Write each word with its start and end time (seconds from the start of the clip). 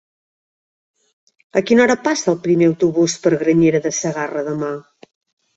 A 1.61 1.63
quina 1.67 1.83
hora 1.83 1.97
passa 2.07 2.31
el 2.33 2.39
primer 2.47 2.71
autobús 2.71 3.17
per 3.27 3.33
Granyena 3.45 3.83
de 3.87 3.93
Segarra 3.99 4.49
demà? 4.53 4.73